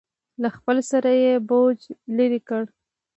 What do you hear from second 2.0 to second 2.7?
لرې کړ.